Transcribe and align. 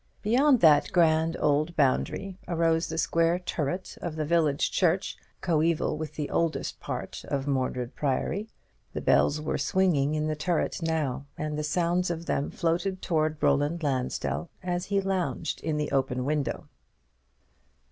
Beyond 0.23 0.61
that 0.61 0.91
grand 0.91 1.37
old 1.39 1.75
boundary 1.75 2.39
arose 2.47 2.89
the 2.89 2.97
square 2.97 3.37
turret 3.37 3.99
of 4.01 4.15
the 4.15 4.25
village 4.25 4.71
church, 4.71 5.15
coeval 5.41 5.95
with 5.95 6.15
the 6.15 6.31
oldest 6.31 6.79
part 6.79 7.23
of 7.27 7.45
Mordred 7.45 7.93
Priory. 7.95 8.49
The 8.93 9.01
bells 9.01 9.39
were 9.39 9.59
swinging 9.59 10.15
in 10.15 10.25
the 10.25 10.35
turret 10.35 10.81
now, 10.81 11.27
and 11.37 11.55
the 11.55 11.61
sound 11.63 12.09
of 12.09 12.25
them 12.25 12.49
floated 12.49 13.03
towards 13.03 13.43
Roland 13.43 13.83
Lansdell 13.83 14.49
as 14.63 14.85
he 14.85 14.99
lounged 14.99 15.61
in 15.61 15.77
the 15.77 15.91
open 15.91 16.25
window. 16.25 16.65